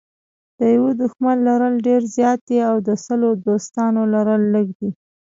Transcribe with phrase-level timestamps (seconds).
[0.57, 4.89] د یوه دښمن لرل ډېر زیات دي او د سلو دوستانو لرل لږ دي.